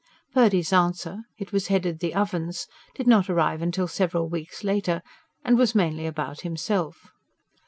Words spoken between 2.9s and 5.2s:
did not arrive till several weeks later,